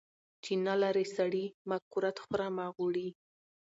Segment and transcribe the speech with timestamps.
[0.43, 3.09] چی نلرې سړي، مه کورت خوره مه غوړي.